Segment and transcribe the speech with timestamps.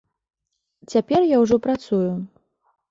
[0.95, 2.11] Цяпер я ўжо працую.